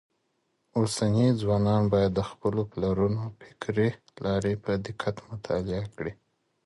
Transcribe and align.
اوسني 0.77 1.27
ځوانان 1.41 1.83
بايد 1.93 2.11
د 2.15 2.21
خپلو 2.29 2.61
پلرونو 2.71 3.21
فکري 3.39 3.89
لاري 4.25 4.53
په 4.63 4.71
دقت 4.85 5.15
مطالعه 5.31 5.85
کړي. 5.95 6.13